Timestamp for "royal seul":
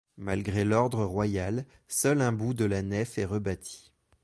1.05-2.21